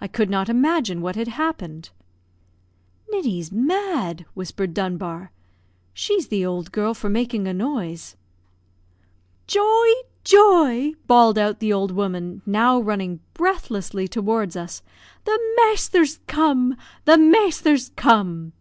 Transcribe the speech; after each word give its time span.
I 0.00 0.08
could 0.08 0.28
not 0.28 0.48
imagine 0.48 1.00
what 1.00 1.14
had 1.14 1.28
happened. 1.28 1.90
"Ninny's 3.08 3.52
mad!" 3.52 4.24
whispered 4.34 4.74
Dunbar; 4.74 5.30
"she's 5.94 6.26
the 6.26 6.44
old 6.44 6.72
girl 6.72 6.92
for 6.92 7.08
making 7.08 7.46
a 7.46 7.54
noise." 7.54 8.16
"Joy! 9.46 9.86
Joy!" 10.24 10.94
bawled 11.06 11.38
out 11.38 11.60
the 11.60 11.72
old 11.72 11.92
woman, 11.92 12.42
now 12.44 12.80
running 12.80 13.20
breathlessly 13.32 14.08
toward 14.08 14.56
us. 14.56 14.82
"The 15.24 15.38
masther's 15.54 16.18
come 16.26 16.74
the 17.04 17.16
masther's 17.16 17.90
come!" 17.90 18.52